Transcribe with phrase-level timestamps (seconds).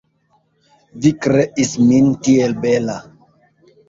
[1.03, 2.97] Vi kreis min tiel bela!